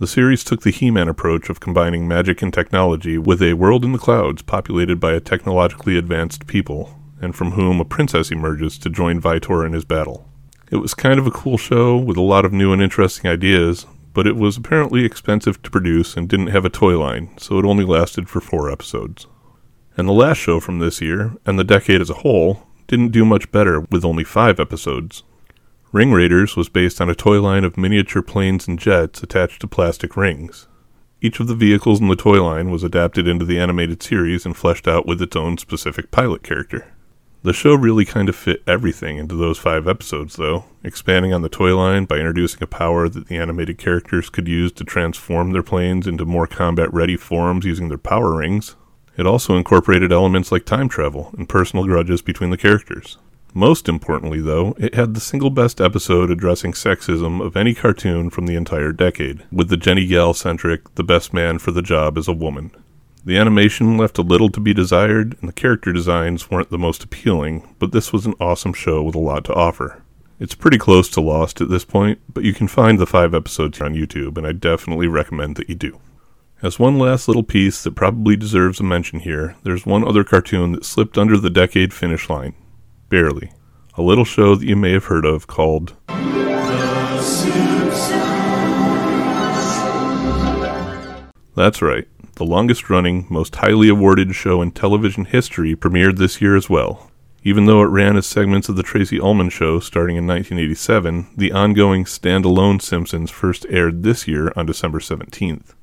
The 0.00 0.06
series 0.06 0.42
took 0.42 0.62
the 0.62 0.70
He 0.70 0.90
Man 0.90 1.08
approach 1.08 1.50
of 1.50 1.60
combining 1.60 2.08
magic 2.08 2.40
and 2.40 2.54
technology 2.54 3.18
with 3.18 3.42
a 3.42 3.52
world 3.52 3.84
in 3.84 3.92
the 3.92 3.98
clouds 3.98 4.40
populated 4.40 4.98
by 4.98 5.12
a 5.12 5.20
technologically 5.20 5.98
advanced 5.98 6.46
people, 6.46 6.98
and 7.20 7.36
from 7.36 7.50
whom 7.50 7.80
a 7.80 7.84
princess 7.84 8.30
emerges 8.30 8.78
to 8.78 8.88
join 8.88 9.20
Vytor 9.20 9.62
in 9.66 9.74
his 9.74 9.84
battle. 9.84 10.26
It 10.70 10.76
was 10.76 10.94
kind 10.94 11.20
of 11.20 11.26
a 11.26 11.30
cool 11.30 11.58
show 11.58 11.98
with 11.98 12.16
a 12.16 12.22
lot 12.22 12.46
of 12.46 12.52
new 12.54 12.72
and 12.72 12.80
interesting 12.80 13.30
ideas, 13.30 13.86
but 14.14 14.26
it 14.26 14.36
was 14.36 14.56
apparently 14.56 15.04
expensive 15.04 15.62
to 15.64 15.70
produce 15.70 16.16
and 16.16 16.30
didn't 16.30 16.46
have 16.46 16.64
a 16.64 16.70
toy 16.70 16.98
line, 16.98 17.36
so 17.36 17.58
it 17.58 17.66
only 17.66 17.84
lasted 17.84 18.26
for 18.26 18.40
four 18.40 18.72
episodes. 18.72 19.26
And 19.98 20.08
the 20.08 20.14
last 20.14 20.38
show 20.38 20.60
from 20.60 20.78
this 20.78 21.02
year, 21.02 21.36
and 21.44 21.58
the 21.58 21.62
decade 21.62 22.00
as 22.00 22.08
a 22.08 22.14
whole, 22.14 22.66
didn't 22.86 23.12
do 23.12 23.26
much 23.26 23.52
better 23.52 23.80
with 23.90 24.06
only 24.06 24.24
five 24.24 24.58
episodes. 24.58 25.24
Ring 25.92 26.12
Raiders 26.12 26.54
was 26.54 26.68
based 26.68 27.00
on 27.00 27.10
a 27.10 27.16
toy 27.16 27.42
line 27.42 27.64
of 27.64 27.76
miniature 27.76 28.22
planes 28.22 28.68
and 28.68 28.78
jets 28.78 29.24
attached 29.24 29.60
to 29.62 29.66
plastic 29.66 30.16
rings. 30.16 30.68
Each 31.20 31.40
of 31.40 31.48
the 31.48 31.54
vehicles 31.56 32.00
in 32.00 32.06
the 32.06 32.14
toy 32.14 32.40
line 32.40 32.70
was 32.70 32.84
adapted 32.84 33.26
into 33.26 33.44
the 33.44 33.58
animated 33.58 34.00
series 34.00 34.46
and 34.46 34.56
fleshed 34.56 34.86
out 34.86 35.04
with 35.04 35.20
its 35.20 35.34
own 35.34 35.58
specific 35.58 36.12
pilot 36.12 36.44
character. 36.44 36.94
The 37.42 37.52
show 37.52 37.74
really 37.74 38.04
kind 38.04 38.28
of 38.28 38.36
fit 38.36 38.62
everything 38.68 39.18
into 39.18 39.34
those 39.34 39.58
five 39.58 39.88
episodes, 39.88 40.36
though, 40.36 40.66
expanding 40.84 41.32
on 41.32 41.42
the 41.42 41.48
toy 41.48 41.76
line 41.76 42.04
by 42.04 42.18
introducing 42.18 42.62
a 42.62 42.68
power 42.68 43.08
that 43.08 43.26
the 43.26 43.36
animated 43.36 43.78
characters 43.78 44.30
could 44.30 44.46
use 44.46 44.70
to 44.72 44.84
transform 44.84 45.50
their 45.50 45.64
planes 45.64 46.06
into 46.06 46.24
more 46.24 46.46
combat 46.46 46.92
ready 46.94 47.16
forms 47.16 47.64
using 47.64 47.88
their 47.88 47.98
power 47.98 48.36
rings. 48.36 48.76
It 49.16 49.26
also 49.26 49.56
incorporated 49.56 50.12
elements 50.12 50.52
like 50.52 50.66
time 50.66 50.88
travel 50.88 51.34
and 51.36 51.48
personal 51.48 51.84
grudges 51.84 52.22
between 52.22 52.50
the 52.50 52.56
characters. 52.56 53.18
Most 53.52 53.88
importantly, 53.88 54.40
though, 54.40 54.74
it 54.78 54.94
had 54.94 55.14
the 55.14 55.20
single 55.20 55.50
best 55.50 55.80
episode 55.80 56.30
addressing 56.30 56.72
sexism 56.72 57.44
of 57.44 57.56
any 57.56 57.74
cartoon 57.74 58.30
from 58.30 58.46
the 58.46 58.54
entire 58.54 58.92
decade, 58.92 59.44
with 59.50 59.68
the 59.68 59.76
Jenny 59.76 60.06
Gal 60.06 60.34
centric 60.34 60.94
The 60.94 61.02
Best 61.02 61.32
Man 61.32 61.58
for 61.58 61.72
the 61.72 61.82
Job 61.82 62.16
as 62.16 62.28
a 62.28 62.32
Woman. 62.32 62.70
The 63.24 63.36
animation 63.36 63.98
left 63.98 64.18
a 64.18 64.22
little 64.22 64.50
to 64.50 64.60
be 64.60 64.72
desired, 64.72 65.36
and 65.40 65.48
the 65.48 65.52
character 65.52 65.92
designs 65.92 66.50
weren't 66.50 66.70
the 66.70 66.78
most 66.78 67.02
appealing, 67.02 67.74
but 67.78 67.92
this 67.92 68.12
was 68.12 68.24
an 68.24 68.34
awesome 68.40 68.72
show 68.72 69.02
with 69.02 69.16
a 69.16 69.18
lot 69.18 69.44
to 69.46 69.54
offer. 69.54 70.02
It's 70.38 70.54
pretty 70.54 70.78
close 70.78 71.08
to 71.10 71.20
Lost 71.20 71.60
at 71.60 71.68
this 71.68 71.84
point, 71.84 72.20
but 72.32 72.44
you 72.44 72.54
can 72.54 72.68
find 72.68 72.98
the 72.98 73.06
five 73.06 73.34
episodes 73.34 73.80
on 73.80 73.94
YouTube, 73.94 74.38
and 74.38 74.46
I 74.46 74.52
definitely 74.52 75.06
recommend 75.06 75.56
that 75.56 75.68
you 75.68 75.74
do. 75.74 76.00
As 76.62 76.78
one 76.78 76.98
last 76.98 77.26
little 77.26 77.42
piece 77.42 77.82
that 77.82 77.96
probably 77.96 78.36
deserves 78.36 78.80
a 78.80 78.84
mention 78.84 79.20
here, 79.20 79.56
there's 79.64 79.84
one 79.84 80.06
other 80.06 80.24
cartoon 80.24 80.72
that 80.72 80.84
slipped 80.84 81.18
under 81.18 81.36
the 81.36 81.50
decade 81.50 81.92
finish 81.92 82.30
line. 82.30 82.54
Barely. 83.10 83.50
A 83.98 84.02
little 84.02 84.24
show 84.24 84.54
that 84.54 84.64
you 84.64 84.76
may 84.76 84.92
have 84.92 85.06
heard 85.06 85.24
of 85.24 85.48
called 85.48 85.96
That's 91.56 91.82
right. 91.82 92.06
The 92.36 92.44
longest 92.44 92.88
running, 92.88 93.26
most 93.28 93.56
highly 93.56 93.88
awarded 93.88 94.34
show 94.34 94.62
in 94.62 94.70
television 94.70 95.24
history 95.24 95.74
premiered 95.74 96.16
this 96.16 96.40
year 96.40 96.56
as 96.56 96.70
well. 96.70 97.10
Even 97.42 97.66
though 97.66 97.82
it 97.82 97.86
ran 97.86 98.16
as 98.16 98.26
segments 98.26 98.68
of 98.68 98.76
The 98.76 98.84
Tracey 98.84 99.18
Ullman 99.18 99.50
Show 99.50 99.80
starting 99.80 100.16
in 100.16 100.26
1987, 100.28 101.30
the 101.36 101.50
ongoing 101.50 102.04
standalone 102.04 102.80
Simpsons 102.80 103.30
first 103.30 103.66
aired 103.68 104.04
this 104.04 104.28
year 104.28 104.52
on 104.54 104.66
December 104.66 105.00
17th. 105.00 105.74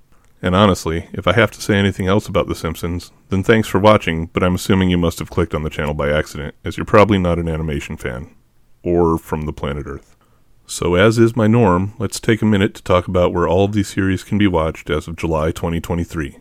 And 0.41 0.55
honestly, 0.55 1.09
if 1.13 1.27
I 1.27 1.33
have 1.33 1.51
to 1.51 1.61
say 1.61 1.75
anything 1.75 2.07
else 2.07 2.27
about 2.27 2.47
The 2.47 2.55
Simpsons, 2.55 3.11
then 3.29 3.43
thanks 3.43 3.67
for 3.67 3.79
watching, 3.79 4.27
but 4.27 4.43
I'm 4.43 4.55
assuming 4.55 4.89
you 4.89 4.97
must 4.97 5.19
have 5.19 5.31
clicked 5.31 5.55
on 5.55 5.63
the 5.63 5.69
channel 5.69 5.95
by 5.95 6.11
accident, 6.11 6.53
as 6.63 6.77
you're 6.77 6.85
probably 6.85 7.17
not 7.17 7.39
an 7.39 7.49
animation 7.49 7.97
fan. 7.97 8.35
Or 8.83 9.17
from 9.17 9.45
the 9.45 9.53
planet 9.53 9.87
Earth. 9.87 10.15
So, 10.67 10.95
as 10.95 11.17
is 11.17 11.35
my 11.35 11.47
norm, 11.47 11.93
let's 11.97 12.19
take 12.19 12.41
a 12.41 12.45
minute 12.45 12.75
to 12.75 12.83
talk 12.83 13.07
about 13.07 13.33
where 13.33 13.47
all 13.47 13.65
of 13.65 13.71
these 13.71 13.87
series 13.87 14.23
can 14.23 14.37
be 14.37 14.47
watched 14.47 14.89
as 14.89 15.07
of 15.07 15.15
July 15.15 15.51
2023. 15.51 16.37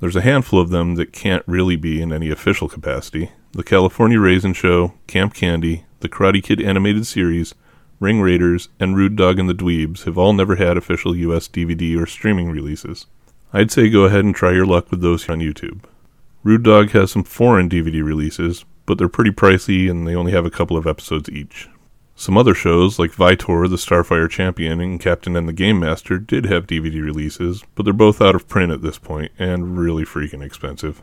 There's 0.00 0.16
a 0.16 0.22
handful 0.22 0.60
of 0.60 0.70
them 0.70 0.94
that 0.94 1.12
can't 1.12 1.42
really 1.46 1.76
be 1.76 2.00
in 2.00 2.12
any 2.12 2.30
official 2.30 2.68
capacity 2.68 3.30
The 3.52 3.62
California 3.62 4.18
Raisin 4.18 4.54
Show, 4.54 4.94
Camp 5.06 5.34
Candy, 5.34 5.84
The 6.00 6.08
Karate 6.08 6.42
Kid 6.42 6.62
Animated 6.62 7.06
Series, 7.06 7.54
Ring 8.00 8.20
Raiders, 8.20 8.68
and 8.80 8.96
Rude 8.96 9.16
Dog 9.16 9.38
and 9.38 9.48
the 9.48 9.54
Dweebs 9.54 10.04
have 10.04 10.16
all 10.16 10.32
never 10.32 10.56
had 10.56 10.76
official 10.76 11.14
US 11.16 11.46
DVD 11.46 12.00
or 12.00 12.06
streaming 12.06 12.50
releases. 12.50 13.06
I'd 13.52 13.70
say 13.70 13.88
go 13.88 14.04
ahead 14.04 14.24
and 14.24 14.34
try 14.34 14.52
your 14.52 14.66
luck 14.66 14.90
with 14.90 15.00
those 15.00 15.28
on 15.28 15.38
YouTube. 15.40 15.84
Rude 16.42 16.62
Dog 16.62 16.90
has 16.90 17.10
some 17.10 17.24
foreign 17.24 17.68
DVD 17.68 18.04
releases, 18.04 18.64
but 18.84 18.98
they're 18.98 19.08
pretty 19.08 19.30
pricey 19.30 19.90
and 19.90 20.06
they 20.06 20.14
only 20.14 20.32
have 20.32 20.44
a 20.44 20.50
couple 20.50 20.76
of 20.76 20.86
episodes 20.86 21.30
each. 21.30 21.68
Some 22.14 22.36
other 22.36 22.52
shows, 22.52 22.98
like 22.98 23.12
Vytor, 23.12 23.70
the 23.70 23.76
Starfire 23.76 24.28
Champion, 24.28 24.80
and 24.80 25.00
Captain 25.00 25.36
N 25.36 25.46
the 25.46 25.52
Game 25.52 25.78
Master, 25.78 26.18
did 26.18 26.46
have 26.46 26.66
DVD 26.66 27.02
releases, 27.02 27.64
but 27.74 27.84
they're 27.84 27.92
both 27.92 28.20
out 28.20 28.34
of 28.34 28.48
print 28.48 28.72
at 28.72 28.82
this 28.82 28.98
point 28.98 29.32
and 29.38 29.78
really 29.78 30.04
freaking 30.04 30.44
expensive. 30.44 31.00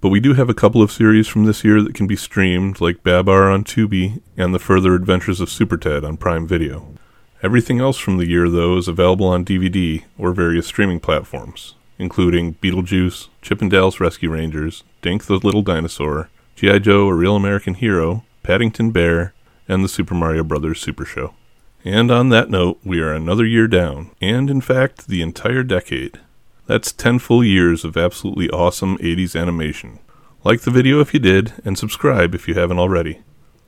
But 0.00 0.10
we 0.10 0.20
do 0.20 0.34
have 0.34 0.50
a 0.50 0.54
couple 0.54 0.82
of 0.82 0.92
series 0.92 1.26
from 1.26 1.44
this 1.44 1.64
year 1.64 1.80
that 1.82 1.94
can 1.94 2.06
be 2.06 2.16
streamed, 2.16 2.80
like 2.80 3.02
Babar 3.02 3.50
on 3.50 3.64
Tubi 3.64 4.20
and 4.36 4.54
The 4.54 4.58
Further 4.58 4.94
Adventures 4.94 5.40
of 5.40 5.48
Super 5.48 5.76
Ted 5.76 6.04
on 6.04 6.16
Prime 6.16 6.46
Video. 6.46 6.92
Everything 7.42 7.80
else 7.80 7.96
from 7.96 8.16
the 8.16 8.26
year, 8.26 8.48
though, 8.48 8.76
is 8.76 8.88
available 8.88 9.26
on 9.26 9.44
DVD 9.44 10.02
or 10.18 10.32
various 10.32 10.66
streaming 10.66 10.98
platforms, 10.98 11.74
including 11.98 12.54
Beetlejuice, 12.54 13.28
Chip 13.42 13.62
'n 13.62 13.68
Dale's 13.68 14.00
Rescue 14.00 14.30
Rangers, 14.30 14.84
Dink 15.02 15.24
the 15.24 15.34
Little 15.34 15.62
Dinosaur, 15.62 16.30
G.I. 16.56 16.78
Joe 16.80 17.08
A 17.08 17.14
Real 17.14 17.36
American 17.36 17.74
Hero, 17.74 18.24
Paddington 18.42 18.90
Bear, 18.90 19.34
and 19.68 19.84
the 19.84 19.88
Super 19.88 20.14
Mario 20.14 20.42
Bros. 20.42 20.80
Super 20.80 21.04
Show. 21.04 21.34
And 21.84 22.10
on 22.10 22.30
that 22.30 22.50
note, 22.50 22.78
we 22.84 23.00
are 23.00 23.12
another 23.12 23.46
year 23.46 23.68
down, 23.68 24.10
and 24.20 24.50
in 24.50 24.60
fact, 24.60 25.06
the 25.06 25.22
entire 25.22 25.62
decade. 25.62 26.18
That's 26.66 26.92
10 26.92 27.18
full 27.18 27.44
years 27.44 27.84
of 27.84 27.96
absolutely 27.96 28.50
awesome 28.50 28.98
80s 28.98 29.34
animation. 29.34 30.00
Like 30.44 30.62
the 30.62 30.70
video 30.70 31.00
if 31.00 31.14
you 31.14 31.20
did, 31.20 31.52
and 31.64 31.78
subscribe 31.78 32.34
if 32.34 32.48
you 32.48 32.54
haven't 32.54 32.78
already. 32.78 33.20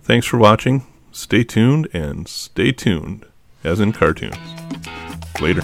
Thanks 0.02 0.26
for 0.26 0.38
watching, 0.38 0.84
stay 1.12 1.44
tuned, 1.44 1.88
and 1.92 2.26
stay 2.28 2.72
tuned, 2.72 3.26
as 3.64 3.80
in 3.80 3.92
cartoons. 3.92 4.37
Later. 5.40 5.62